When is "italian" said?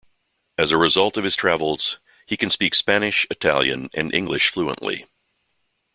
3.29-3.91